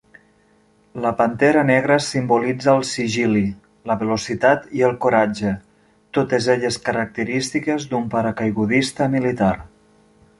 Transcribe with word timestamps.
La 1.01 1.09
pantera 1.17 1.61
negra 1.69 1.97
simbolitza 2.05 2.71
el 2.77 2.85
sigil·li, 2.91 3.43
la 3.91 3.97
velocitat 3.99 4.65
i 4.79 4.83
el 4.87 4.95
coratge, 5.05 5.51
totes 6.19 6.47
elles 6.55 6.79
característiques 6.89 7.87
d'un 7.93 8.09
paracaigudista 8.15 9.11
militar. 9.17 9.55